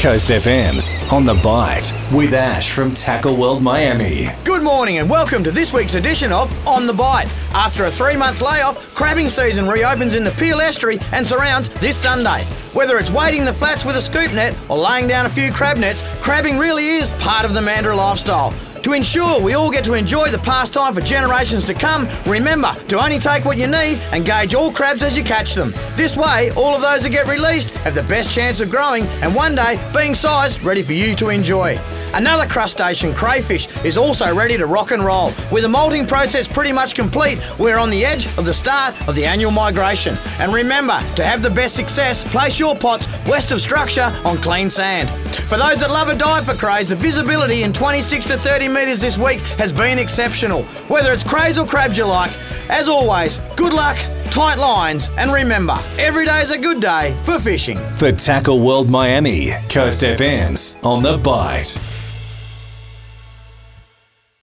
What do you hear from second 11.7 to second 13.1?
this Sunday. Whether it's